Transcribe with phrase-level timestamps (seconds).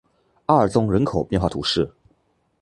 [0.47, 1.93] 阿尔宗人口变化图示